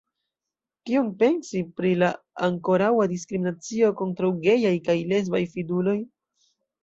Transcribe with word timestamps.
Kion 0.89 1.09
pensi 1.17 1.59
pri 1.79 1.91
la 2.03 2.07
ankoraŭa 2.47 3.05
diskriminacio 3.11 3.91
kontraŭ 4.01 4.31
gejaj 4.47 4.73
kaj 4.89 4.95
lesbaj 5.13 5.43
fiduloj? 5.55 5.97